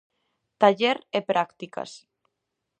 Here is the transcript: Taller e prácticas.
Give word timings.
Taller 0.61 0.97
e 1.17 1.19
prácticas. 1.31 1.91